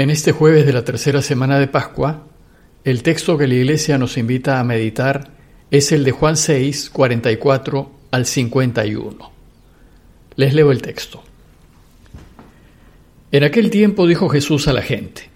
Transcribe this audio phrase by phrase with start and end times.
[0.00, 2.26] En este jueves de la tercera semana de Pascua,
[2.84, 5.32] el texto que la Iglesia nos invita a meditar
[5.70, 9.32] es el de Juan 6, 44 al 51.
[10.36, 11.22] Les leo el texto.
[13.30, 15.28] En aquel tiempo dijo Jesús a la gente,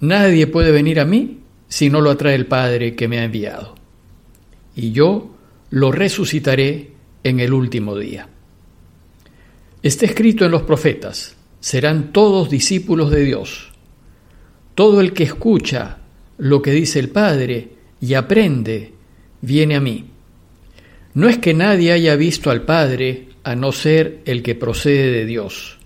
[0.00, 1.38] Nadie puede venir a mí
[1.70, 3.74] si no lo atrae el Padre que me ha enviado,
[4.76, 5.34] y yo
[5.70, 6.90] lo resucitaré
[7.24, 8.28] en el último día.
[9.82, 13.67] Está escrito en los profetas, serán todos discípulos de Dios.
[14.78, 15.98] Todo el que escucha
[16.36, 18.92] lo que dice el Padre y aprende,
[19.40, 20.04] viene a mí.
[21.14, 25.26] No es que nadie haya visto al Padre a no ser el que procede de
[25.26, 25.80] Dios.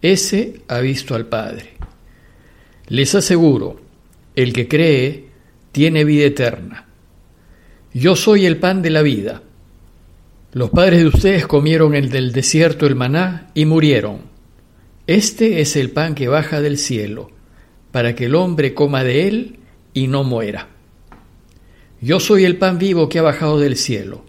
[0.00, 1.74] Ese ha visto al Padre.
[2.86, 3.82] Les aseguro,
[4.34, 5.26] el que cree
[5.70, 6.86] tiene vida eterna.
[7.92, 9.42] Yo soy el pan de la vida.
[10.54, 14.22] Los padres de ustedes comieron el del desierto el maná y murieron.
[15.06, 17.30] Este es el pan que baja del cielo,
[17.92, 19.58] para que el hombre coma de él
[19.94, 20.68] y no muera.
[22.00, 24.24] Yo soy el pan vivo que ha bajado del cielo.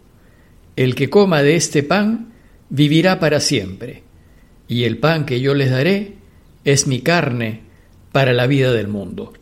[0.75, 2.33] El que coma de este pan
[2.69, 4.03] vivirá para siempre,
[4.67, 6.13] y el pan que yo les daré
[6.65, 7.61] es mi carne
[8.11, 9.33] para la vida del mundo.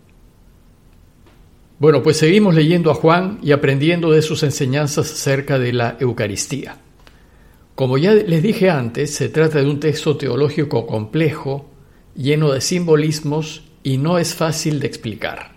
[1.80, 6.78] Bueno, pues seguimos leyendo a Juan y aprendiendo de sus enseñanzas acerca de la Eucaristía.
[7.74, 11.70] Como ya les dije antes, se trata de un texto teológico complejo,
[12.16, 15.52] lleno de simbolismos y no es fácil de explicar.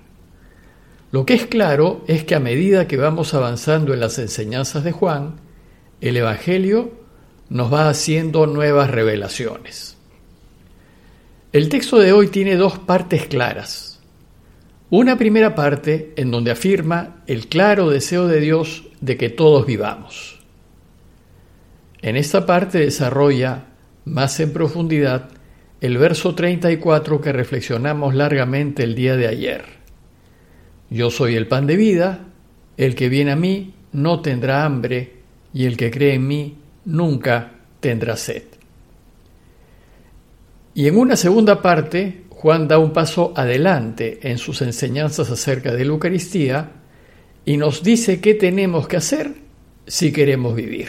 [1.12, 4.92] Lo que es claro es que a medida que vamos avanzando en las enseñanzas de
[4.92, 5.36] Juan,
[6.00, 6.92] el Evangelio
[7.48, 9.96] nos va haciendo nuevas revelaciones.
[11.52, 14.00] El texto de hoy tiene dos partes claras.
[14.90, 20.40] Una primera parte en donde afirma el claro deseo de Dios de que todos vivamos.
[22.02, 23.66] En esta parte desarrolla
[24.04, 25.30] más en profundidad
[25.84, 29.64] el verso 34 que reflexionamos largamente el día de ayer.
[30.88, 32.20] Yo soy el pan de vida,
[32.78, 35.16] el que viene a mí no tendrá hambre,
[35.52, 38.44] y el que cree en mí nunca tendrá sed.
[40.72, 45.84] Y en una segunda parte, Juan da un paso adelante en sus enseñanzas acerca de
[45.84, 46.70] la Eucaristía
[47.44, 49.34] y nos dice qué tenemos que hacer
[49.86, 50.88] si queremos vivir.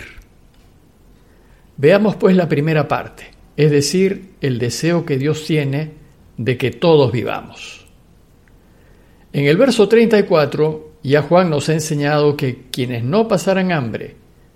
[1.75, 5.91] Veamos pues la primera parte, es decir, el deseo que Dios tiene
[6.37, 7.85] de que todos vivamos.
[9.33, 14.15] En el verso 34, ya Juan nos ha enseñado que quienes no pasarán hambre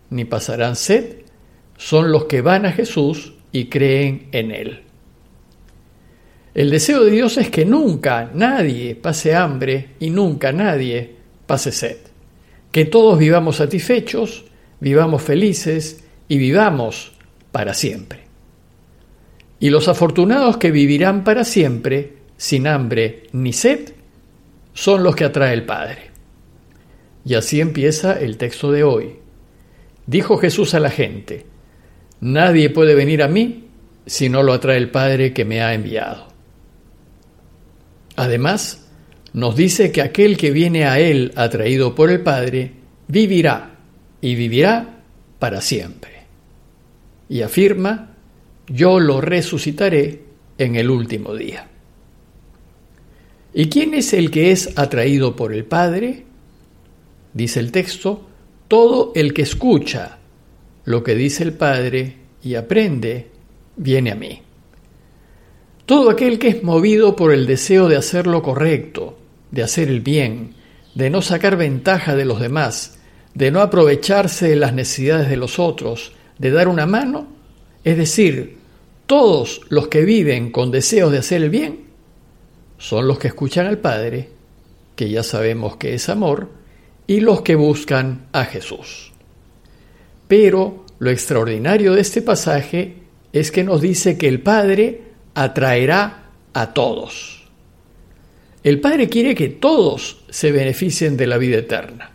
[0.09, 1.17] ni pasarán sed
[1.77, 4.83] son los que van a Jesús y creen en Él.
[6.53, 11.97] El deseo de Dios es que nunca nadie pase hambre y nunca nadie pase sed.
[12.71, 14.45] Que todos vivamos satisfechos,
[14.79, 17.13] vivamos felices y vivamos
[17.51, 18.28] para siempre.
[19.59, 23.93] Y los afortunados que vivirán para siempre, sin hambre ni sed,
[24.73, 26.11] son los que atrae el Padre.
[27.25, 29.15] Y así empieza el texto de hoy.
[30.05, 31.45] Dijo Jesús a la gente,
[32.21, 33.65] Nadie puede venir a mí
[34.05, 36.27] si no lo atrae el Padre que me ha enviado.
[38.15, 38.87] Además,
[39.33, 42.73] nos dice que aquel que viene a Él atraído por el Padre,
[43.07, 43.75] vivirá
[44.21, 45.01] y vivirá
[45.37, 46.19] para siempre
[47.29, 48.17] y afirma,
[48.69, 50.21] yo lo resucitaré
[50.57, 51.67] en el último día.
[53.53, 56.25] ¿Y quién es el que es atraído por el Padre?
[57.33, 58.27] Dice el texto,
[58.67, 60.19] todo el que escucha
[60.85, 63.27] lo que dice el Padre y aprende,
[63.75, 64.41] viene a mí.
[65.85, 69.17] Todo aquel que es movido por el deseo de hacer lo correcto,
[69.49, 70.53] de hacer el bien,
[70.93, 72.99] de no sacar ventaja de los demás,
[73.33, 77.27] de no aprovecharse de las necesidades de los otros, de dar una mano,
[77.83, 78.58] es decir,
[79.09, 81.85] todos los que viven con deseos de hacer el bien,
[82.77, 84.29] son los que escuchan al Padre,
[84.95, 86.47] que ya sabemos que es amor,
[87.07, 89.11] y los que buscan a Jesús.
[90.27, 92.97] Pero lo extraordinario de este pasaje
[93.33, 95.01] es que nos dice que el Padre
[95.33, 97.49] atraerá a todos.
[98.63, 102.11] El Padre quiere que todos se beneficien de la vida eterna.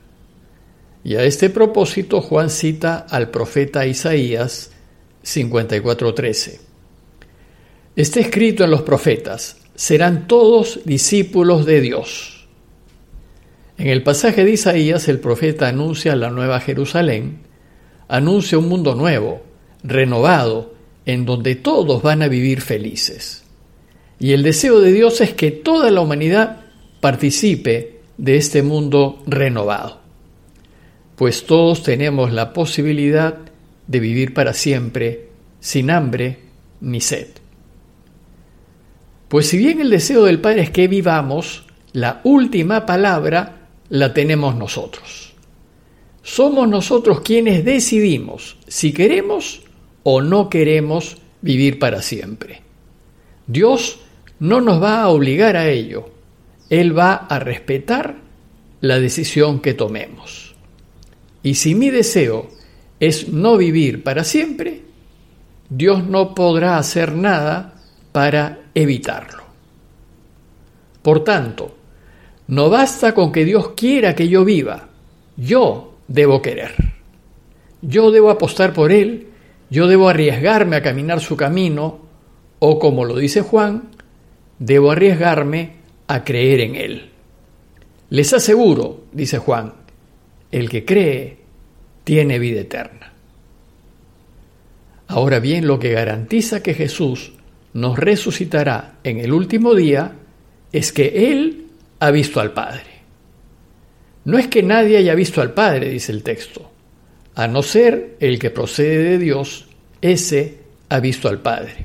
[1.02, 4.70] Y a este propósito Juan cita al profeta Isaías
[5.24, 6.73] 54:13.
[7.96, 12.46] Está escrito en los profetas, serán todos discípulos de Dios.
[13.78, 17.38] En el pasaje de Isaías el profeta anuncia la nueva Jerusalén,
[18.08, 19.42] anuncia un mundo nuevo,
[19.82, 20.74] renovado,
[21.06, 23.44] en donde todos van a vivir felices.
[24.18, 26.62] Y el deseo de Dios es que toda la humanidad
[27.00, 30.04] participe de este mundo renovado
[31.16, 33.38] pues todos tenemos la posibilidad
[33.86, 35.28] de vivir para siempre
[35.60, 36.38] sin hambre
[36.80, 37.28] ni sed.
[39.34, 44.54] Pues si bien el deseo del Padre es que vivamos, la última palabra la tenemos
[44.54, 45.32] nosotros.
[46.22, 49.62] Somos nosotros quienes decidimos si queremos
[50.04, 52.62] o no queremos vivir para siempre.
[53.48, 53.98] Dios
[54.38, 56.10] no nos va a obligar a ello.
[56.70, 58.18] Él va a respetar
[58.82, 60.54] la decisión que tomemos.
[61.42, 62.50] Y si mi deseo
[63.00, 64.82] es no vivir para siempre,
[65.68, 67.82] Dios no podrá hacer nada
[68.12, 69.44] para evitarlo.
[71.02, 71.76] Por tanto,
[72.48, 74.88] no basta con que Dios quiera que yo viva,
[75.36, 76.74] yo debo querer.
[77.82, 79.28] Yo debo apostar por Él,
[79.70, 82.00] yo debo arriesgarme a caminar su camino,
[82.58, 83.90] o como lo dice Juan,
[84.58, 85.72] debo arriesgarme
[86.06, 87.10] a creer en Él.
[88.10, 89.74] Les aseguro, dice Juan,
[90.50, 91.38] el que cree
[92.04, 93.12] tiene vida eterna.
[95.08, 97.33] Ahora bien, lo que garantiza que Jesús
[97.74, 100.12] nos resucitará en el último día
[100.72, 101.66] es que Él
[102.00, 102.94] ha visto al Padre.
[104.24, 106.70] No es que nadie haya visto al Padre, dice el texto,
[107.34, 109.66] a no ser el que procede de Dios,
[110.00, 111.84] ese ha visto al Padre.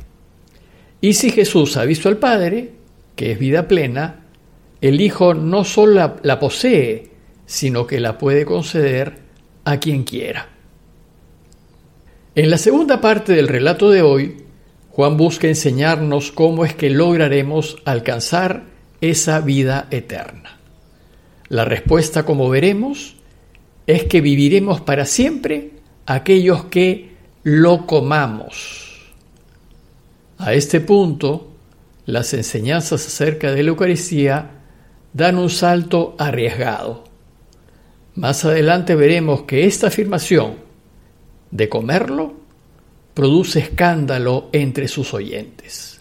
[1.02, 2.72] Y si Jesús ha visto al Padre,
[3.16, 4.26] que es vida plena,
[4.82, 7.10] el Hijo no solo la, posee,
[7.46, 9.18] sino que la puede conceder
[9.66, 10.50] a quien quiera.
[12.36, 14.38] En la segunda parte del relato de hoy,
[15.00, 18.64] Juan busca enseñarnos cómo es que lograremos alcanzar
[19.00, 20.60] esa vida eterna.
[21.48, 23.16] La respuesta, como veremos,
[23.88, 25.72] es que viviremos para siempre
[26.06, 27.12] aquellos que
[27.44, 29.14] lo comamos.
[30.38, 31.48] A este punto,
[32.06, 34.52] las enseñanzas acerca de la Eucaristía
[35.14, 37.06] dan un salto arriesgado.
[38.16, 40.56] Más adelante veremos que esta afirmación
[41.52, 42.39] de comerlo
[43.14, 46.00] produce escándalo entre sus oyentes.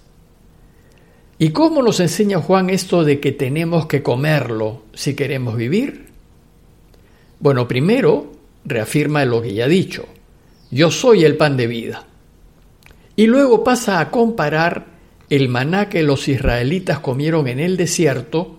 [1.39, 6.09] ¿Y cómo nos enseña Juan esto de que tenemos que comerlo si queremos vivir?
[7.39, 8.33] Bueno, primero
[8.65, 10.07] reafirma lo que ya ha dicho,
[10.71, 12.07] yo soy el pan de vida.
[13.17, 14.87] Y luego pasa a comparar
[15.31, 18.59] el maná que los israelitas comieron en el desierto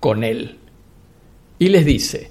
[0.00, 0.58] con él.
[1.58, 2.30] Y les dice,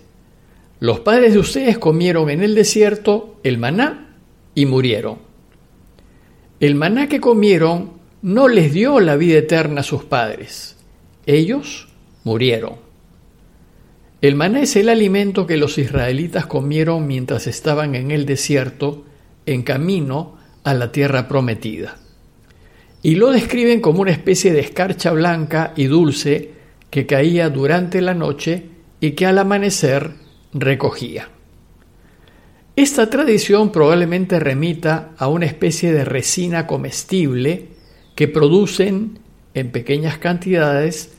[0.80, 4.16] los padres de ustedes comieron en el desierto el maná
[4.54, 5.20] y murieron.
[6.64, 10.78] El maná que comieron no les dio la vida eterna a sus padres.
[11.26, 11.90] Ellos
[12.24, 12.76] murieron.
[14.22, 19.04] El maná es el alimento que los israelitas comieron mientras estaban en el desierto
[19.46, 21.98] en camino a la tierra prometida.
[23.02, 26.52] Y lo describen como una especie de escarcha blanca y dulce
[26.90, 28.70] que caía durante la noche
[29.02, 30.12] y que al amanecer
[30.54, 31.28] recogía.
[32.76, 37.70] Esta tradición probablemente remita a una especie de resina comestible
[38.16, 39.20] que producen
[39.54, 41.14] en pequeñas cantidades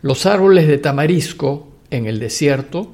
[0.00, 2.92] los árboles de tamarisco en el desierto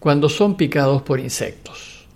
[0.00, 2.06] cuando son picados por insectos.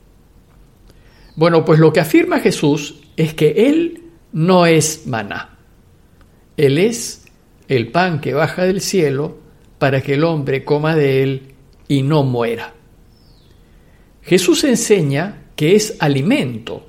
[1.35, 5.59] Bueno, pues lo que afirma Jesús es que Él no es maná.
[6.57, 7.27] Él es
[7.69, 9.39] el pan que baja del cielo
[9.79, 11.55] para que el hombre coma de él
[11.89, 12.76] y no muera.
[14.27, 16.85] Jesús enseña que es alimento,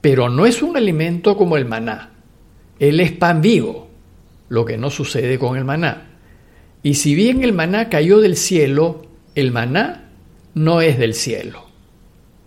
[0.00, 2.10] pero no es un alimento como el maná.
[2.80, 3.88] Él es pan vivo,
[4.48, 6.18] lo que no sucede con el maná.
[6.82, 10.10] Y si bien el maná cayó del cielo, el maná
[10.54, 11.66] no es del cielo.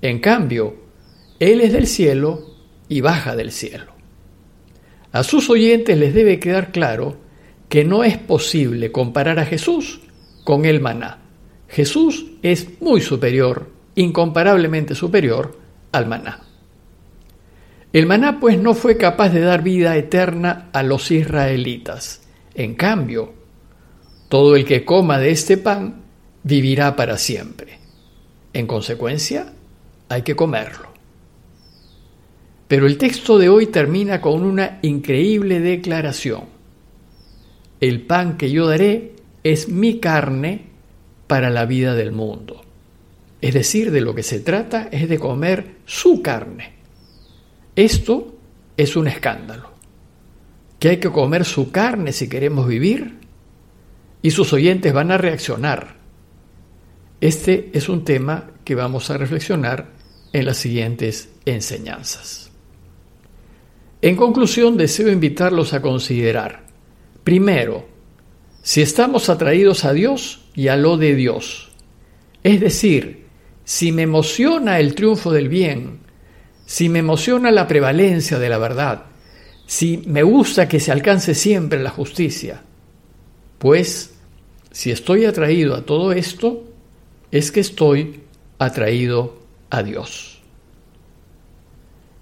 [0.01, 0.75] En cambio,
[1.39, 2.57] Él es del cielo
[2.89, 3.93] y baja del cielo.
[5.13, 7.17] A sus oyentes les debe quedar claro
[7.69, 10.01] que no es posible comparar a Jesús
[10.43, 11.19] con el maná.
[11.69, 15.57] Jesús es muy superior, incomparablemente superior
[15.91, 16.41] al maná.
[17.93, 22.21] El maná pues no fue capaz de dar vida eterna a los israelitas.
[22.53, 23.33] En cambio,
[24.29, 26.03] todo el que coma de este pan
[26.43, 27.79] vivirá para siempre.
[28.53, 29.53] En consecuencia,
[30.09, 30.89] hay que comerlo.
[32.67, 36.61] Pero el texto de hoy termina con una increíble declaración
[37.81, 40.67] el pan que yo daré es mi carne
[41.25, 42.61] para la vida del mundo.
[43.41, 46.73] Es decir, de lo que se trata es de comer su carne.
[47.75, 48.35] Esto
[48.77, 49.71] es un escándalo.
[50.79, 53.19] Que hay que comer su carne si queremos vivir.
[54.21, 55.95] Y sus oyentes van a reaccionar.
[57.19, 59.89] Este es un tema que vamos a reflexionar
[60.33, 62.51] en las siguientes enseñanzas.
[64.01, 66.71] En conclusión, deseo invitarlos a considerar
[67.23, 67.85] Primero,
[68.63, 71.71] si estamos atraídos a Dios y a lo de Dios.
[72.43, 73.20] Es decir,
[73.63, 75.99] si me emociona el triunfo del bien,
[76.65, 79.05] si me emociona la prevalencia de la verdad,
[79.65, 82.61] si me gusta que se alcance siempre la justicia,
[83.57, 84.13] pues
[84.71, 86.63] si estoy atraído a todo esto,
[87.31, 88.21] es que estoy
[88.57, 89.39] atraído
[89.69, 90.41] a Dios.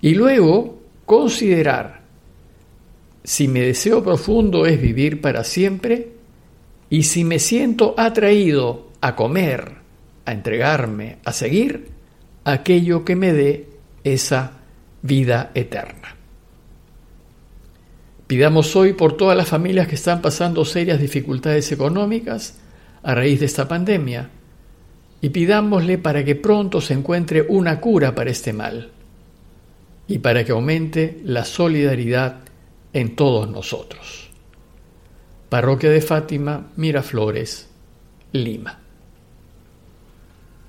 [0.02, 2.02] Y luego considerar
[3.24, 6.12] si mi deseo profundo es vivir para siempre
[6.90, 9.76] y si me siento atraído a comer,
[10.30, 11.90] a entregarme, a seguir
[12.44, 13.68] aquello que me dé
[14.04, 14.52] esa
[15.02, 16.16] vida eterna.
[18.28, 22.60] Pidamos hoy por todas las familias que están pasando serias dificultades económicas
[23.02, 24.30] a raíz de esta pandemia
[25.20, 28.92] y pidámosle para que pronto se encuentre una cura para este mal
[30.08, 32.42] y para que aumente la solidaridad
[32.94, 34.30] en todos nosotros.
[35.50, 37.68] Parroquia de Fátima, Miraflores,
[38.32, 38.89] Lima.